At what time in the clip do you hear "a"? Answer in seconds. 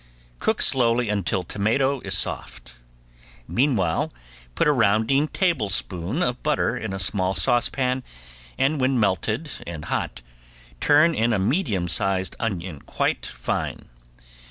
4.67-4.71, 6.91-6.97, 11.33-11.37